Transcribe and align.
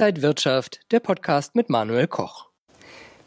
Inside 0.00 0.22
Wirtschaft, 0.22 0.80
der 0.92 1.00
Podcast 1.00 1.54
mit 1.54 1.68
Manuel 1.68 2.06
Koch. 2.06 2.46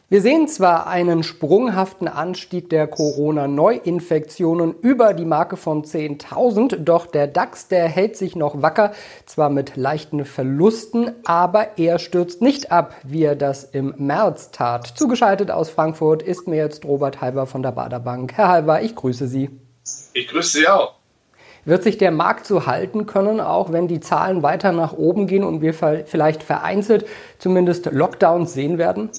Wir 0.09 0.23
sehen 0.23 0.47
zwar 0.47 0.87
einen 0.87 1.21
sprunghaften 1.21 2.07
Anstieg 2.07 2.67
der 2.71 2.87
Corona-Neuinfektionen 2.87 4.73
über 4.81 5.13
die 5.13 5.25
Marke 5.25 5.55
von 5.55 5.83
10.000, 5.83 6.77
doch 6.77 7.05
der 7.05 7.27
DAX, 7.27 7.67
der 7.67 7.87
hält 7.87 8.17
sich 8.17 8.35
noch 8.35 8.63
wacker, 8.63 8.93
zwar 9.27 9.51
mit 9.51 9.75
leichten 9.75 10.25
Verlusten, 10.25 11.11
aber 11.25 11.77
er 11.77 11.99
stürzt 11.99 12.41
nicht 12.41 12.71
ab, 12.71 12.95
wie 13.03 13.21
er 13.21 13.35
das 13.35 13.65
im 13.65 13.93
März 13.99 14.49
tat. 14.49 14.87
Zugeschaltet 14.97 15.51
aus 15.51 15.69
Frankfurt 15.69 16.23
ist 16.23 16.47
mir 16.47 16.57
jetzt 16.57 16.85
Robert 16.85 17.21
Halber 17.21 17.45
von 17.45 17.61
der 17.61 17.73
Baderbank. 17.73 18.33
Herr 18.33 18.47
Halber, 18.47 18.81
ich 18.81 18.95
grüße 18.95 19.27
Sie. 19.27 19.51
Ich 20.13 20.27
grüße 20.27 20.57
Sie 20.57 20.67
auch. 20.67 21.02
Wird 21.65 21.83
sich 21.83 21.97
der 21.97 22.11
Markt 22.11 22.45
so 22.45 22.65
halten 22.65 23.05
können, 23.05 23.39
auch 23.39 23.71
wenn 23.71 23.87
die 23.87 24.01
Zahlen 24.01 24.43
weiter 24.43 24.71
nach 24.71 24.93
oben 24.93 25.27
gehen 25.27 25.43
und 25.43 25.61
wir 25.61 25.73
vielleicht 25.73 26.43
vereinzelt 26.43 27.05
zumindest 27.39 27.85
Lockdowns 27.85 28.53
sehen 28.53 28.77
werden? 28.77 29.09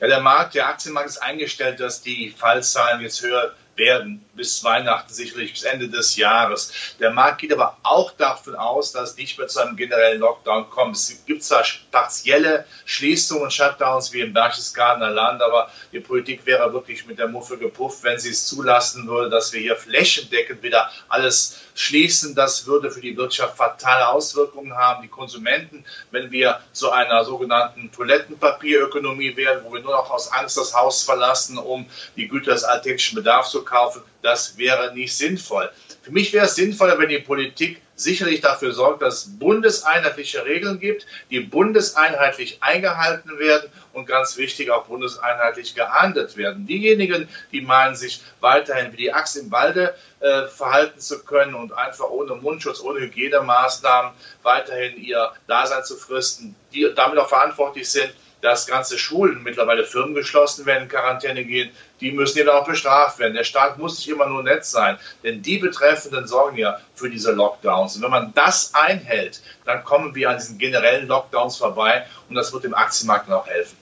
Ja, 0.00 0.06
der 0.06 0.20
Markt, 0.20 0.54
der 0.54 0.68
Aktienmarkt 0.68 1.10
ist 1.10 1.18
eingestellt, 1.18 1.80
dass 1.80 2.00
die 2.00 2.30
Fallzahlen 2.30 3.02
jetzt 3.02 3.22
höher 3.22 3.52
werden 3.76 4.24
bis 4.34 4.62
Weihnachten, 4.64 5.12
sicherlich 5.12 5.52
bis 5.52 5.64
Ende 5.64 5.88
des 5.88 6.16
Jahres. 6.16 6.72
Der 7.00 7.10
Markt 7.10 7.40
geht 7.40 7.52
aber 7.52 7.78
auch 7.82 8.12
davon 8.12 8.54
aus, 8.54 8.92
dass 8.92 9.10
es 9.10 9.16
nicht 9.16 9.38
mehr 9.38 9.48
zu 9.48 9.60
einem 9.60 9.76
generellen 9.76 10.20
Lockdown 10.20 10.70
kommt. 10.70 10.96
Es 10.96 11.24
gibt 11.26 11.42
zwar 11.42 11.64
partielle 11.90 12.66
Schließungen 12.84 13.44
und 13.44 13.52
Shutdowns 13.52 14.12
wie 14.12 14.20
im 14.20 14.32
Berchtesgadener 14.32 15.10
Land, 15.10 15.42
aber 15.42 15.70
die 15.92 16.00
Politik 16.00 16.46
wäre 16.46 16.72
wirklich 16.72 17.06
mit 17.06 17.18
der 17.18 17.28
Muffe 17.28 17.58
gepufft, 17.58 18.04
wenn 18.04 18.18
sie 18.18 18.30
es 18.30 18.46
zulassen 18.46 19.06
würde, 19.08 19.30
dass 19.30 19.52
wir 19.52 19.60
hier 19.60 19.76
flächendeckend 19.76 20.62
wieder 20.62 20.90
alles 21.08 21.60
schließen. 21.74 22.34
Das 22.34 22.66
würde 22.66 22.90
für 22.90 23.00
die 23.00 23.16
Wirtschaft 23.16 23.56
fatale 23.56 24.08
Auswirkungen 24.08 24.74
haben. 24.76 25.02
Die 25.02 25.08
Konsumenten, 25.08 25.84
wenn 26.10 26.30
wir 26.30 26.60
zu 26.72 26.90
einer 26.90 27.24
sogenannten 27.24 27.90
Toilettenpapierökonomie 27.92 29.36
werden, 29.36 29.64
wo 29.64 29.72
wir 29.72 29.80
nur 29.80 29.92
noch 29.92 30.10
aus 30.10 30.32
Angst 30.32 30.56
das 30.56 30.74
Haus 30.74 31.02
verlassen, 31.02 31.58
um 31.58 31.86
die 32.16 32.28
Güter 32.28 32.52
des 32.52 32.64
alltäglichen 32.64 33.16
Bedarfs 33.16 33.50
zu 33.50 33.64
kaufen, 33.66 34.02
das 34.22 34.56
wäre 34.56 34.94
nicht 34.94 35.16
sinnvoll. 35.16 35.70
Für 36.02 36.12
mich 36.12 36.32
wäre 36.32 36.46
es 36.46 36.54
sinnvoller, 36.54 36.98
wenn 36.98 37.08
die 37.08 37.18
Politik 37.18 37.82
sicherlich 37.96 38.40
dafür 38.40 38.72
sorgt, 38.72 39.02
dass 39.02 39.14
es 39.14 39.38
bundeseinheitliche 39.38 40.44
Regeln 40.44 40.78
gibt, 40.78 41.06
die 41.30 41.40
bundeseinheitlich 41.40 42.58
eingehalten 42.62 43.38
werden 43.38 43.70
und 43.92 44.06
ganz 44.06 44.36
wichtig 44.36 44.70
auch 44.70 44.84
bundeseinheitlich 44.84 45.74
geahndet 45.74 46.36
werden. 46.36 46.66
Diejenigen, 46.66 47.28
die 47.52 47.62
meinen, 47.62 47.96
sich 47.96 48.22
weiterhin 48.40 48.92
wie 48.92 48.98
die 48.98 49.12
Axt 49.12 49.36
im 49.36 49.50
Walde 49.50 49.94
äh, 50.20 50.46
verhalten 50.46 51.00
zu 51.00 51.24
können 51.24 51.54
und 51.54 51.72
einfach 51.72 52.10
ohne 52.10 52.34
Mundschutz, 52.36 52.80
ohne 52.80 53.00
Hygienemaßnahmen 53.00 54.12
weiterhin 54.42 54.96
ihr 55.02 55.32
Dasein 55.46 55.84
zu 55.84 55.96
fristen, 55.96 56.54
die 56.72 56.92
damit 56.94 57.18
auch 57.18 57.28
verantwortlich 57.28 57.90
sind, 57.90 58.12
dass 58.46 58.68
ganze 58.68 58.96
Schulen, 58.96 59.42
mittlerweile 59.42 59.82
Firmen 59.82 60.14
geschlossen 60.14 60.66
werden, 60.66 60.88
Quarantäne 60.88 61.44
gehen, 61.44 61.70
die 62.00 62.12
müssen 62.12 62.38
eben 62.38 62.48
auch 62.48 62.64
bestraft 62.64 63.18
werden. 63.18 63.34
Der 63.34 63.42
Staat 63.42 63.76
muss 63.76 63.98
nicht 63.98 64.08
immer 64.08 64.28
nur 64.28 64.44
nett 64.44 64.64
sein, 64.64 64.98
denn 65.24 65.42
die 65.42 65.58
Betreffenden 65.58 66.28
sorgen 66.28 66.56
ja 66.56 66.78
für 66.94 67.10
diese 67.10 67.32
Lockdowns. 67.32 67.96
Und 67.96 68.02
wenn 68.02 68.10
man 68.10 68.32
das 68.34 68.72
einhält, 68.72 69.40
dann 69.64 69.82
kommen 69.82 70.14
wir 70.14 70.30
an 70.30 70.36
diesen 70.36 70.58
generellen 70.58 71.08
Lockdowns 71.08 71.56
vorbei 71.56 72.06
und 72.28 72.36
das 72.36 72.52
wird 72.52 72.62
dem 72.62 72.74
Aktienmarkt 72.74 73.28
auch 73.32 73.48
helfen. 73.48 73.76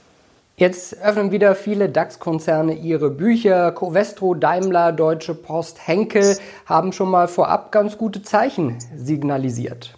Jetzt 0.56 0.96
öffnen 1.02 1.30
wieder 1.30 1.54
viele 1.54 1.90
DAX-Konzerne 1.90 2.74
ihre 2.74 3.10
Bücher. 3.10 3.70
Covestro, 3.72 4.34
Daimler, 4.34 4.92
Deutsche 4.92 5.34
Post, 5.34 5.86
Henkel 5.86 6.38
haben 6.64 6.92
schon 6.92 7.10
mal 7.10 7.28
vorab 7.28 7.70
ganz 7.70 7.98
gute 7.98 8.22
Zeichen 8.22 8.78
signalisiert. 8.96 9.94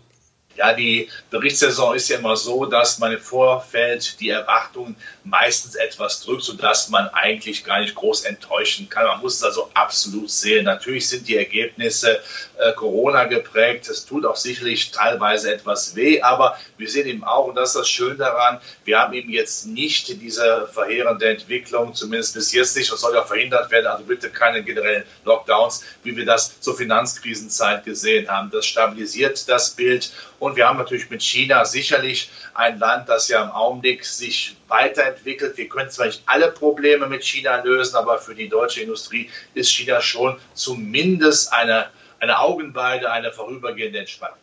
Ja, 0.57 0.73
die 0.73 1.09
Berichtssaison 1.31 1.95
ist 1.95 2.09
ja 2.09 2.19
immer 2.19 2.37
so, 2.37 2.67
dass 2.67 2.99
man 2.99 3.13
im 3.13 3.21
Vorfeld 3.21 4.21
die 4.21 4.31
Erwartungen 4.31 4.97
meistens 5.25 5.75
etwas 5.75 6.23
drückt, 6.23 6.43
sodass 6.43 6.89
man 6.89 7.09
eigentlich 7.09 7.65
gar 7.65 7.81
nicht 7.81 7.95
groß 7.95 8.25
enttäuschen 8.25 8.89
kann. 8.89 9.07
Man 9.07 9.21
muss 9.21 9.37
es 9.37 9.43
also 9.43 9.71
absolut 9.75 10.31
sehen. 10.31 10.65
Natürlich 10.65 11.09
sind 11.09 11.29
die 11.29 11.37
Ergebnisse 11.37 12.21
äh, 12.59 12.73
Corona 12.73 13.25
geprägt. 13.25 13.89
Es 13.89 14.07
tut 14.07 14.25
auch 14.25 14.37
sicherlich 14.37 14.91
teilweise 14.91 15.53
etwas 15.53 15.95
weh, 15.95 16.23
aber 16.23 16.59
wir 16.79 16.89
sehen 16.89 17.07
eben 17.07 17.25
auch, 17.25 17.47
und 17.47 17.57
das 17.57 17.71
ist 17.71 17.77
das 17.77 17.89
Schöne 17.89 18.17
daran, 18.17 18.61
wir 18.85 18.99
haben 18.99 19.13
eben 19.13 19.31
jetzt 19.31 19.67
nicht 19.67 20.09
diese 20.21 20.69
verheerende 20.73 21.29
Entwicklung, 21.29 21.95
zumindest 21.95 22.35
bis 22.35 22.53
jetzt 22.53 22.77
nicht, 22.77 22.91
das 22.91 23.01
soll 23.01 23.15
ja 23.15 23.25
verhindert 23.25 23.71
werden, 23.71 23.87
also 23.87 24.05
bitte 24.05 24.31
keine 24.31 24.63
generellen 24.63 25.05
Lockdowns, 25.25 25.85
wie 26.03 26.17
wir 26.17 26.25
das 26.25 26.61
zur 26.61 26.77
Finanzkrisenzeit 26.77 27.85
gesehen 27.85 28.29
haben. 28.29 28.51
Das 28.51 28.67
stabilisiert 28.67 29.49
das 29.49 29.71
Bild 29.71 30.13
wir 30.55 30.69
haben 30.69 30.79
natürlich 30.79 31.11
mit 31.11 31.23
China 31.23 31.65
sicherlich 31.65 32.31
ein 32.55 32.79
Land, 32.79 33.09
das 33.09 33.29
ja 33.29 33.43
im 33.43 33.51
Augenblick 33.51 34.05
sich 34.05 34.57
weiterentwickelt. 34.69 35.57
Wir 35.57 35.69
können 35.69 35.91
zwar 35.91 36.07
nicht 36.07 36.23
alle 36.27 36.53
Probleme 36.53 37.09
mit 37.09 37.25
China 37.25 37.63
lösen, 37.65 37.97
aber 37.97 38.19
für 38.19 38.35
die 38.35 38.49
deutsche 38.49 38.83
Industrie 38.83 39.31
ist 39.55 39.71
China 39.71 40.01
schon 40.01 40.39
zumindest 40.55 41.53
eine, 41.53 41.91
eine 42.21 42.39
Augenweide, 42.39 43.11
eine 43.11 43.33
vorübergehende 43.33 43.99
Entspannung. 43.99 44.39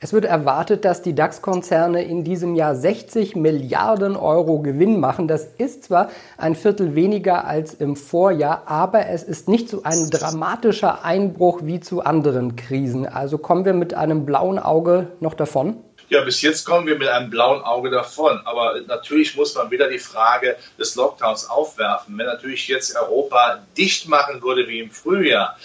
Es 0.00 0.12
wird 0.12 0.26
erwartet, 0.26 0.84
dass 0.84 1.02
die 1.02 1.16
DAX-Konzerne 1.16 2.04
in 2.04 2.22
diesem 2.22 2.54
Jahr 2.54 2.76
60 2.76 3.34
Milliarden 3.34 4.14
Euro 4.14 4.60
Gewinn 4.60 5.00
machen. 5.00 5.26
Das 5.26 5.48
ist 5.58 5.82
zwar 5.82 6.08
ein 6.36 6.54
Viertel 6.54 6.94
weniger 6.94 7.48
als 7.48 7.74
im 7.74 7.96
Vorjahr, 7.96 8.62
aber 8.66 9.08
es 9.08 9.24
ist 9.24 9.48
nicht 9.48 9.68
so 9.68 9.82
ein 9.82 10.08
dramatischer 10.08 11.04
Einbruch 11.04 11.62
wie 11.64 11.80
zu 11.80 12.00
anderen 12.04 12.54
Krisen. 12.54 13.06
Also 13.06 13.38
kommen 13.38 13.64
wir 13.64 13.74
mit 13.74 13.92
einem 13.92 14.24
blauen 14.24 14.60
Auge 14.60 15.08
noch 15.18 15.34
davon? 15.34 15.78
Ja, 16.10 16.22
bis 16.22 16.40
jetzt 16.40 16.64
kommen 16.64 16.86
wir 16.86 16.96
mit 16.96 17.08
einem 17.08 17.28
blauen 17.28 17.60
Auge 17.62 17.90
davon. 17.90 18.40
Aber 18.44 18.80
natürlich 18.86 19.36
muss 19.36 19.54
man 19.56 19.70
wieder 19.70 19.90
die 19.90 19.98
Frage 19.98 20.56
des 20.78 20.94
Lockdowns 20.94 21.50
aufwerfen. 21.50 22.16
Wenn 22.16 22.26
natürlich 22.26 22.66
jetzt 22.68 22.96
Europa 22.96 23.62
dicht 23.76 24.08
machen 24.08 24.40
würde 24.42 24.68
wie 24.68 24.80
im 24.80 24.90
Frühjahr, 24.90 25.58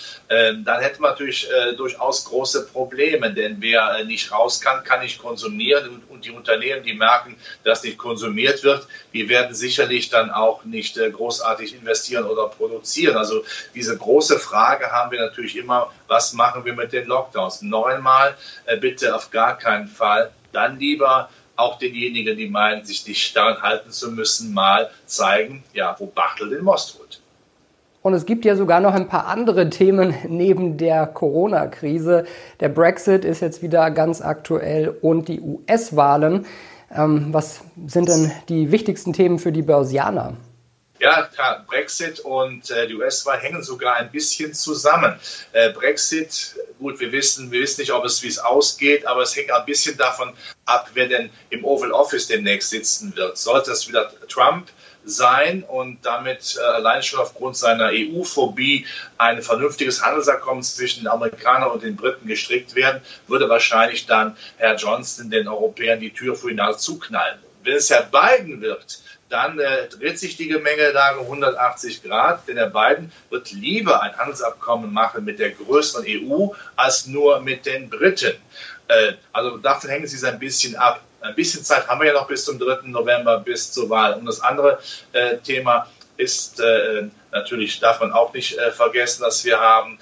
dann 0.63 0.81
hätte 0.81 1.01
man 1.01 1.11
natürlich 1.11 1.49
äh, 1.49 1.75
durchaus 1.75 2.25
große 2.25 2.67
Probleme. 2.67 3.33
Denn 3.33 3.57
wer 3.59 3.97
äh, 3.99 4.05
nicht 4.05 4.31
raus 4.31 4.61
kann, 4.61 4.83
kann 4.83 5.01
nicht 5.01 5.19
konsumieren. 5.19 5.89
Und, 5.89 6.09
und, 6.09 6.25
die 6.25 6.31
Unternehmen, 6.31 6.83
die 6.83 6.93
merken, 6.93 7.35
dass 7.63 7.83
nicht 7.83 7.97
konsumiert 7.97 8.63
wird, 8.63 8.87
die 9.13 9.27
werden 9.27 9.53
sicherlich 9.53 10.09
dann 10.09 10.31
auch 10.31 10.63
nicht 10.63 10.97
äh, 10.97 11.11
großartig 11.11 11.75
investieren 11.75 12.25
oder 12.25 12.47
produzieren. 12.47 13.17
Also 13.17 13.43
diese 13.75 13.97
große 13.97 14.39
Frage 14.39 14.91
haben 14.91 15.11
wir 15.11 15.19
natürlich 15.19 15.57
immer, 15.57 15.91
was 16.07 16.33
machen 16.33 16.63
wir 16.63 16.73
mit 16.73 16.93
den 16.93 17.07
Lockdowns? 17.07 17.61
Neunmal 17.61 18.37
äh, 18.65 18.77
bitte 18.77 19.15
auf 19.15 19.31
gar 19.31 19.57
keinen 19.57 19.87
Fall 19.87 20.31
dann 20.53 20.79
lieber 20.79 21.29
auch 21.55 21.77
denjenigen, 21.77 22.37
die 22.37 22.49
meinen, 22.49 22.85
sich 22.85 23.05
nicht 23.07 23.35
daran 23.35 23.61
halten 23.61 23.91
zu 23.91 24.11
müssen, 24.11 24.53
mal 24.53 24.89
zeigen, 25.05 25.63
ja, 25.73 25.95
wo 25.99 26.07
Bachtel 26.07 26.49
den 26.49 26.63
Most 26.63 26.97
holt. 26.97 27.22
Und 28.03 28.13
es 28.13 28.25
gibt 28.25 28.43
ja 28.43 28.57
sogar 28.57 28.81
noch 28.81 28.93
ein 28.93 29.07
paar 29.07 29.27
andere 29.27 29.69
Themen 29.69 30.13
neben 30.27 30.77
der 30.77 31.07
Corona-Krise. 31.07 32.25
Der 32.59 32.67
Brexit 32.67 33.23
ist 33.23 33.41
jetzt 33.41 33.61
wieder 33.61 33.89
ganz 33.91 34.21
aktuell 34.21 34.89
und 35.01 35.29
die 35.29 35.39
US-Wahlen. 35.39 36.45
Ähm, 36.93 37.29
was 37.31 37.61
sind 37.87 38.09
denn 38.09 38.31
die 38.49 38.73
wichtigsten 38.73 39.13
Themen 39.13 39.39
für 39.39 39.53
die 39.53 39.61
Börsianer? 39.61 40.35
Ja, 40.99 41.23
klar, 41.23 41.65
Brexit 41.65 42.19
und 42.19 42.69
äh, 42.71 42.87
die 42.87 42.95
US-Wahl 42.95 43.39
hängen 43.39 43.63
sogar 43.63 43.95
ein 43.95 44.11
bisschen 44.11 44.53
zusammen. 44.53 45.17
Äh, 45.53 45.71
Brexit, 45.71 46.55
gut, 46.79 46.99
wir 46.99 47.11
wissen, 47.13 47.51
wir 47.51 47.61
wissen 47.61 47.81
nicht, 47.81 47.93
ob 47.93 48.03
es 48.03 48.21
wie 48.21 48.27
es 48.27 48.37
ausgeht, 48.37 49.07
aber 49.07 49.21
es 49.21 49.35
hängt 49.35 49.51
ein 49.51 49.65
bisschen 49.65 49.97
davon 49.97 50.33
ab, 50.65 50.89
wer 50.93 51.07
denn 51.07 51.29
im 51.49 51.63
Oval 51.63 51.93
Office 51.93 52.27
demnächst 52.27 52.69
sitzen 52.69 53.15
wird. 53.15 53.37
Sollte 53.37 53.71
es 53.71 53.87
wieder 53.87 54.11
Trump 54.27 54.69
sein 55.05 55.63
und 55.63 56.05
damit 56.05 56.57
äh, 56.57 56.63
allein 56.63 57.03
schon 57.03 57.19
aufgrund 57.19 57.57
seiner 57.57 57.89
EU-Phobie 57.91 58.85
ein 59.17 59.41
vernünftiges 59.41 60.03
Handelsabkommen 60.03 60.63
zwischen 60.63 61.01
den 61.01 61.07
Amerikanern 61.07 61.71
und 61.71 61.83
den 61.83 61.95
Briten 61.95 62.27
gestrickt 62.27 62.75
werden, 62.75 63.01
würde 63.27 63.49
wahrscheinlich 63.49 64.05
dann 64.05 64.37
Herr 64.57 64.75
Johnson 64.75 65.29
den 65.29 65.47
Europäern 65.47 65.99
die 65.99 66.11
Tür 66.11 66.35
vor 66.35 66.51
Nase 66.51 66.79
zuknallen. 66.79 67.39
Wenn 67.63 67.75
es 67.75 67.89
Herr 67.89 68.03
Biden 68.03 68.61
wird, 68.61 68.99
dann 69.29 69.57
äh, 69.59 69.87
dreht 69.87 70.19
sich 70.19 70.37
die 70.37 70.47
Gemengelage 70.47 71.21
180 71.21 72.03
Grad, 72.03 72.47
denn 72.47 72.55
der 72.55 72.67
Biden 72.67 73.11
wird 73.29 73.51
lieber 73.51 74.03
ein 74.03 74.15
Handelsabkommen 74.15 74.93
machen 74.93 75.25
mit 75.25 75.39
der 75.39 75.49
größeren 75.49 76.05
EU 76.07 76.49
als 76.75 77.07
nur 77.07 77.39
mit 77.39 77.65
den 77.65 77.89
Briten. 77.89 78.35
Äh, 78.87 79.13
also 79.31 79.57
davon 79.57 79.89
hängen 79.89 80.05
sie 80.05 80.17
es 80.17 80.23
ein 80.23 80.37
bisschen 80.37 80.75
ab. 80.75 81.01
Ein 81.23 81.35
bisschen 81.35 81.63
Zeit 81.63 81.87
haben 81.87 82.01
wir 82.01 82.07
ja 82.07 82.13
noch 82.13 82.27
bis 82.27 82.43
zum 82.43 82.59
3. 82.59 82.87
November, 82.87 83.39
bis 83.39 83.71
zur 83.71 83.89
Wahl. 83.89 84.13
Und 84.15 84.25
das 84.25 84.41
andere 84.41 84.79
äh, 85.13 85.37
Thema 85.37 85.87
ist 86.17 86.59
äh, 86.59 87.07
natürlich, 87.31 87.79
darf 87.79 87.99
man 87.99 88.11
auch 88.11 88.33
nicht 88.33 88.57
äh, 88.57 88.71
vergessen, 88.71 89.23
dass 89.23 89.43
wir 89.45 89.59
haben 89.59 89.97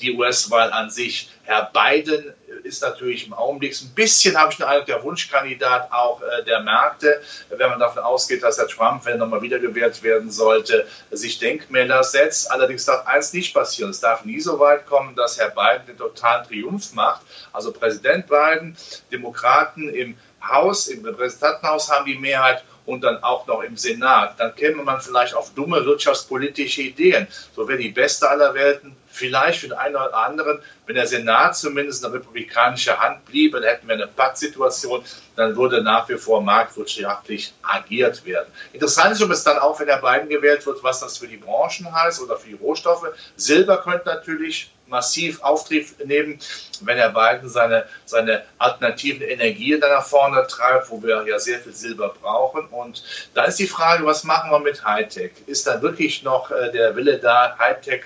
die 0.00 0.12
US-Wahl 0.12 0.72
an 0.72 0.90
sich. 0.90 1.30
Herr 1.44 1.70
Biden 1.72 2.34
ist 2.64 2.82
natürlich 2.82 3.26
im 3.26 3.34
Augenblick 3.34 3.74
ein 3.80 3.94
bisschen, 3.94 4.36
habe 4.36 4.50
ich 4.50 4.58
den 4.58 4.66
Eindruck, 4.66 4.86
der 4.86 5.02
Wunschkandidat 5.02 5.90
auch 5.92 6.20
äh, 6.22 6.44
der 6.44 6.60
Märkte, 6.60 7.20
wenn 7.50 7.70
man 7.70 7.78
davon 7.78 8.02
ausgeht, 8.02 8.42
dass 8.42 8.58
Herr 8.58 8.68
Trump, 8.68 9.04
wenn 9.06 9.14
er 9.14 9.18
nochmal 9.18 9.42
wiedergewählt 9.42 10.02
werden 10.02 10.30
sollte, 10.30 10.86
sich 11.10 11.38
Denkmäler 11.38 12.02
setzt. 12.04 12.50
Allerdings 12.50 12.84
darf 12.84 13.06
eins 13.06 13.32
nicht 13.32 13.54
passieren. 13.54 13.90
Es 13.90 14.00
darf 14.00 14.24
nie 14.24 14.40
so 14.40 14.58
weit 14.58 14.86
kommen, 14.86 15.14
dass 15.14 15.38
Herr 15.38 15.50
Biden 15.50 15.86
den 15.86 15.98
totalen 15.98 16.46
Triumph 16.46 16.92
macht. 16.94 17.22
Also 17.52 17.72
Präsident 17.72 18.26
Biden, 18.26 18.76
Demokraten 19.10 19.88
im 19.88 20.16
Haus, 20.48 20.88
im 20.88 21.04
Repräsentantenhaus 21.04 21.90
haben 21.90 22.06
die 22.06 22.18
Mehrheit 22.18 22.64
und 22.86 23.02
dann 23.02 23.22
auch 23.22 23.46
noch 23.46 23.62
im 23.62 23.76
Senat, 23.76 24.38
dann 24.38 24.54
käme 24.54 24.82
man 24.82 25.00
vielleicht 25.00 25.34
auf 25.34 25.54
dumme 25.54 25.84
wirtschaftspolitische 25.84 26.82
Ideen. 26.82 27.26
So 27.54 27.66
wäre 27.66 27.78
die 27.78 27.90
beste 27.90 28.28
aller 28.28 28.54
Welten 28.54 28.94
vielleicht 29.14 29.60
für 29.60 29.68
den 29.68 29.78
einen 29.78 29.94
oder 29.94 30.14
anderen, 30.14 30.60
wenn 30.86 30.96
der 30.96 31.06
Senat 31.06 31.56
zumindest 31.56 32.04
in 32.04 32.10
republikanischer 32.10 32.98
Hand 32.98 33.24
bliebe, 33.24 33.60
dann 33.60 33.70
hätten 33.70 33.86
wir 33.86 33.94
eine 33.94 34.08
Pattsituation, 34.08 35.04
dann 35.36 35.56
würde 35.56 35.82
nach 35.82 36.08
wie 36.08 36.16
vor 36.16 36.42
marktwirtschaftlich 36.42 37.54
agiert 37.62 38.26
werden. 38.26 38.52
Interessant 38.72 39.12
ist 39.12 39.22
es 39.22 39.44
dann 39.44 39.58
auch, 39.58 39.78
wenn 39.78 39.86
der 39.86 40.02
Biden 40.02 40.28
gewählt 40.28 40.66
wird, 40.66 40.82
was 40.82 41.00
das 41.00 41.18
für 41.18 41.28
die 41.28 41.36
Branchen 41.36 41.94
heißt 41.94 42.20
oder 42.20 42.36
für 42.36 42.48
die 42.48 42.54
Rohstoffe. 42.54 43.06
Silber 43.36 43.78
könnte 43.78 44.06
natürlich 44.06 44.70
massiv 44.86 45.42
Auftrieb 45.42 46.04
nehmen, 46.04 46.38
wenn 46.80 46.98
er 46.98 47.10
Biden 47.10 47.48
seine, 47.48 47.86
seine 48.04 48.42
alternativen 48.58 49.22
Energien 49.22 49.80
dann 49.80 49.90
nach 49.90 50.04
vorne 50.04 50.46
treibt, 50.46 50.90
wo 50.90 51.02
wir 51.02 51.26
ja 51.26 51.38
sehr 51.38 51.60
viel 51.60 51.72
Silber 51.72 52.14
brauchen. 52.20 52.66
Und 52.66 53.02
da 53.32 53.44
ist 53.44 53.58
die 53.58 53.66
Frage, 53.66 54.04
was 54.04 54.24
machen 54.24 54.50
wir 54.50 54.58
mit 54.58 54.84
Hightech? 54.84 55.32
Ist 55.46 55.66
da 55.66 55.80
wirklich 55.80 56.22
noch 56.22 56.50
äh, 56.50 56.70
der 56.72 56.96
Wille 56.96 57.18
da, 57.18 57.56
Hightech 57.58 58.04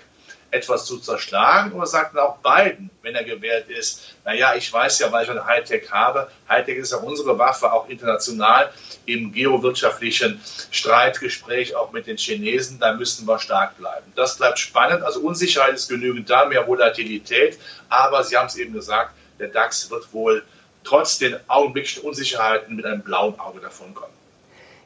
etwas 0.50 0.87
zu 0.87 0.99
zerschlagen? 0.99 1.73
Oder 1.73 1.87
sagt 1.87 2.15
dann 2.15 2.25
auch 2.25 2.39
Biden, 2.39 2.91
wenn 3.03 3.15
er 3.15 3.25
gewählt 3.25 3.69
ist, 3.69 4.15
naja, 4.25 4.55
ich 4.55 4.73
weiß 4.73 4.99
ja, 5.00 5.12
weil 5.12 5.25
ich 5.25 5.31
ein 5.31 5.45
Hightech 5.45 5.91
habe. 5.91 6.31
Hightech 6.49 6.79
ist 6.79 6.93
ja 6.93 6.99
unsere 6.99 7.39
Waffe, 7.39 7.73
auch 7.73 7.89
international 7.89 8.71
im 9.06 9.33
geowirtschaftlichen 9.33 10.41
Streitgespräch, 10.71 11.75
auch 11.77 11.93
mit 11.93 12.06
den 12.06 12.17
Chinesen. 12.17 12.79
Da 12.79 12.93
müssen 12.95 13.27
wir 13.27 13.39
stark 13.39 13.77
bleiben. 13.77 14.12
Das 14.17 14.39
bleibt 14.39 14.59
spannend. 14.59 15.03
Also 15.03 15.21
Unsicherheit 15.21 15.75
ist 15.75 15.89
genügend 15.89 16.29
da, 16.31 16.47
mehr 16.47 16.67
Volatilität. 16.67 17.59
Aber 17.89 18.25
Sie 18.25 18.37
haben 18.37 18.47
es 18.47 18.56
eben 18.56 18.73
gesagt, 18.73 19.15
der 19.39 19.49
DAX 19.49 19.91
wird 19.91 20.12
wohl 20.12 20.44
trotz 20.85 21.19
den 21.19 21.37
augenblicklichen 21.49 22.03
Unsicherheiten 22.03 22.77
mit 22.77 22.85
einem 22.85 23.03
blauen 23.03 23.39
Auge 23.39 23.61
davonkommen. 23.61 24.17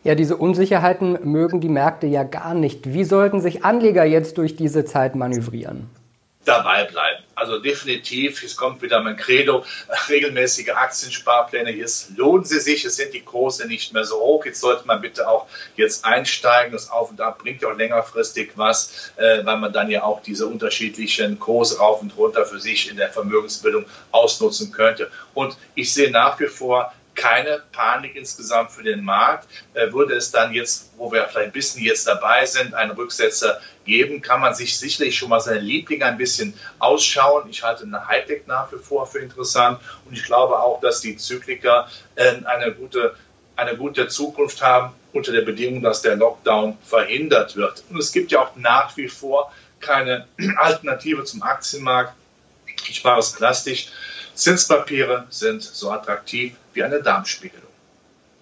Ja, 0.05 0.15
diese 0.17 0.37
Unsicherheiten 0.37 1.19
mögen 1.23 1.61
die 1.61 1.69
Märkte 1.69 2.07
ja 2.07 2.25
gar 2.25 2.55
nicht. 2.55 2.93
Wie 2.93 3.05
sollten 3.05 3.41
sich 3.41 3.65
Anleger 3.65 4.05
jetzt 4.05 4.37
durch 4.39 4.57
diese 4.57 4.85
Zeit 4.85 5.15
manövrieren? 5.15 5.89
dabei 6.45 6.85
bleiben. 6.85 7.23
Also 7.35 7.59
definitiv, 7.59 8.43
es 8.43 8.57
kommt 8.57 8.83
wieder 8.83 9.01
mein 9.01 9.17
Credo, 9.17 9.65
regelmäßige 10.09 10.71
Aktiensparpläne. 10.71 11.71
Jetzt 11.71 12.17
lohnen 12.17 12.45
sie 12.45 12.61
sich, 12.61 12.85
es 12.85 12.97
sind 12.97 13.15
die 13.15 13.21
Kurse 13.21 13.67
nicht 13.67 13.93
mehr 13.93 14.05
so 14.05 14.21
hoch. 14.21 14.45
Jetzt 14.45 14.61
sollte 14.61 14.87
man 14.87 15.01
bitte 15.01 15.29
auch 15.29 15.47
jetzt 15.77 16.05
einsteigen. 16.05 16.73
Das 16.73 16.91
Auf 16.91 17.11
und 17.11 17.21
Ab 17.21 17.39
bringt 17.39 17.63
ja 17.63 17.69
auch 17.69 17.77
längerfristig 17.77 18.53
was, 18.57 19.13
äh, 19.17 19.45
weil 19.45 19.59
man 19.59 19.73
dann 19.73 19.91
ja 19.91 20.03
auch 20.03 20.23
diese 20.23 20.47
unterschiedlichen 20.47 21.39
Kurse 21.39 21.79
rauf 21.79 22.03
und 22.03 22.17
runter 22.17 22.45
für 22.45 22.61
sich 22.61 22.91
in 22.91 22.97
der 22.97 23.11
Vermögensbildung 23.11 23.85
ausnutzen 24.11 24.73
könnte. 24.73 25.11
Und 25.35 25.57
ich 25.75 25.93
sehe 25.93 26.11
nach 26.11 26.39
wie 26.41 26.47
vor 26.47 26.93
keine 27.15 27.63
Panik 27.73 28.17
insgesamt 28.17 28.71
für 28.71 28.83
den 28.83 29.05
Markt. 29.05 29.49
Äh, 29.75 29.93
würde 29.93 30.15
es 30.15 30.31
dann 30.31 30.53
jetzt, 30.53 30.91
wo 30.97 31.13
wir 31.13 31.25
vielleicht 31.25 31.49
ein 31.49 31.53
bisschen 31.53 31.83
jetzt 31.83 32.07
dabei 32.07 32.47
sind, 32.47 32.75
einen 32.75 32.93
Rücksetzer 32.93 33.61
geben, 33.85 34.23
kann 34.23 34.41
man 34.41 34.55
sich 34.55 34.79
sicherlich 34.79 35.17
schon 35.17 35.29
mal 35.29 35.41
seine 35.41 35.61
Lieblinge 35.61 36.07
ein 36.07 36.17
bisschen 36.17 36.55
ausschauen. 36.79 37.49
Ich 37.51 37.63
halte 37.63 37.85
eine 37.85 38.07
Hightech 38.07 38.47
nach 38.47 38.73
wie 38.73 38.79
vor 38.79 39.07
für 39.07 39.19
interessant 39.19 39.81
und 40.07 40.15
ich 40.15 40.25
glaube 40.25 40.59
auch, 40.59 40.81
dass 40.81 41.01
die 41.01 41.17
Zykliker 41.17 41.89
äh, 42.15 42.35
eine 42.45 42.73
gute 42.73 43.15
eine 43.55 43.77
gute 43.77 44.09
Zukunft 44.09 44.63
haben 44.63 44.95
unter 45.13 45.33
der 45.33 45.43
Bedingung, 45.43 45.83
dass 45.83 46.03
der 46.03 46.17
Lockdown 46.17 46.79
verhindert 46.83 47.55
wird. 47.55 47.85
Und 47.91 47.99
es 47.99 48.13
gibt 48.13 48.33
ja 48.33 48.41
auch 48.41 48.57
nach 48.57 48.97
wie 48.97 49.09
vor 49.09 49.53
keine 49.81 50.27
Alternative 50.57 51.25
zum 51.25 51.43
Aktienmarkt. 51.43 52.15
Ich 52.89 53.05
mache 53.05 53.21
es 53.21 53.33
plastisch. 53.33 53.89
Zinspapiere 54.35 55.27
sind 55.31 55.63
so 55.63 55.91
attraktiv 55.91 56.57
wie 56.73 56.83
eine 56.83 57.03
Darmspiegelung. 57.03 57.67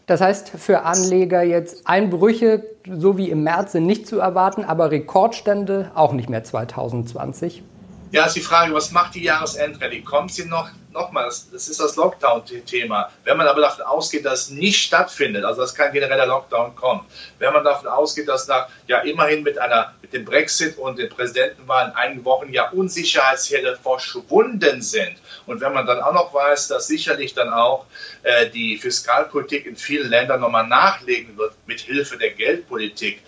Das 0.06 0.20
heißt, 0.20 0.50
für 0.50 0.82
Anleger 0.82 1.42
jetzt 1.42 1.86
Einbrüche, 1.86 2.64
so 2.84 3.16
wie 3.16 3.30
im 3.30 3.44
März, 3.44 3.72
sind 3.72 3.86
nicht 3.86 4.08
zu 4.08 4.18
erwarten, 4.18 4.64
aber 4.64 4.90
Rekordstände 4.90 5.92
auch 5.94 6.12
nicht 6.12 6.28
mehr 6.28 6.42
2020. 6.42 7.62
Ja, 8.12 8.26
ist 8.26 8.34
die 8.34 8.40
Frage, 8.40 8.74
was 8.74 8.90
macht 8.90 9.14
die 9.14 9.22
Jahresendrallye? 9.22 10.02
Kommt 10.02 10.32
sie 10.32 10.44
noch? 10.44 10.68
Nochmal, 10.92 11.26
das, 11.26 11.48
das 11.50 11.68
ist 11.68 11.78
das 11.78 11.94
Lockdown-Thema. 11.94 13.12
Wenn 13.22 13.36
man 13.36 13.46
aber 13.46 13.60
davon 13.60 13.84
ausgeht, 13.84 14.24
dass 14.24 14.46
es 14.46 14.50
nicht 14.50 14.82
stattfindet, 14.82 15.44
also 15.44 15.60
dass 15.60 15.76
kein 15.76 15.92
genereller 15.92 16.26
Lockdown 16.26 16.74
kommt, 16.74 17.04
wenn 17.38 17.52
man 17.52 17.62
davon 17.62 17.86
ausgeht, 17.86 18.26
dass 18.26 18.48
nach 18.48 18.68
ja 18.88 18.98
immerhin 18.98 19.44
mit 19.44 19.60
einer 19.60 19.94
mit 20.02 20.12
dem 20.12 20.24
Brexit 20.24 20.76
und 20.76 20.98
den 20.98 21.08
Präsidentenwahlen 21.08 21.92
einigen 21.94 22.24
Wochen 22.24 22.52
ja 22.52 22.70
Unsicherheitsherde 22.70 23.78
verschwunden 23.80 24.82
sind 24.82 25.16
und 25.46 25.60
wenn 25.60 25.72
man 25.72 25.86
dann 25.86 26.00
auch 26.00 26.12
noch 26.12 26.34
weiß, 26.34 26.68
dass 26.68 26.88
sicherlich 26.88 27.34
dann 27.34 27.52
auch 27.52 27.86
äh, 28.22 28.50
die 28.50 28.76
Fiskalpolitik 28.76 29.66
in 29.66 29.76
vielen 29.76 30.10
Ländern 30.10 30.40
nochmal 30.40 30.66
nachlegen 30.66 31.36
wird 31.36 31.54
mit 31.66 31.80
Hilfe 31.80 32.18
der 32.18 32.30
Geldpolitik, 32.30 33.22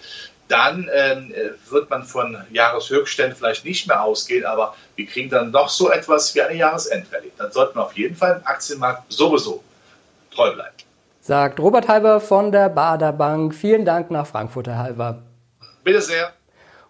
dann 0.53 0.91
ähm, 0.93 1.33
wird 1.71 1.89
man 1.89 2.05
von 2.05 2.37
Jahreshöchstständen 2.51 3.35
vielleicht 3.35 3.65
nicht 3.65 3.89
mehr 3.89 4.03
ausgehen, 4.03 4.45
aber 4.45 4.75
wir 4.97 5.07
kriegen 5.07 5.31
dann 5.31 5.51
doch 5.51 5.71
so 5.71 5.91
etwas 5.91 6.35
wie 6.35 6.43
eine 6.43 6.57
Jahresendrallye. 6.57 7.33
Dann 7.39 7.51
sollten 7.51 7.79
wir 7.79 7.87
auf 7.87 7.97
jeden 7.97 8.15
Fall 8.15 8.37
im 8.37 8.47
Aktienmarkt 8.47 9.11
sowieso 9.11 9.65
treu 10.31 10.53
bleiben. 10.53 10.75
Sagt 11.23 11.59
Robert 11.59 11.89
Halber 11.89 12.21
von 12.21 12.53
der 12.53 12.69
Bader 12.69 13.13
Bank. 13.13 13.55
Vielen 13.55 13.87
Dank 13.87 14.11
nach 14.11 14.27
Frankfurt, 14.27 14.69
Herr 14.69 14.79
Halber. 14.79 15.23
Bitte 15.85 16.03
sehr. 16.03 16.33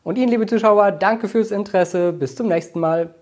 Und 0.02 0.18
Ihnen, 0.18 0.28
liebe 0.28 0.46
Zuschauer, 0.46 0.90
danke 0.90 1.28
fürs 1.28 1.52
Interesse. 1.52 2.12
Bis 2.12 2.34
zum 2.34 2.48
nächsten 2.48 2.80
Mal. 2.80 3.14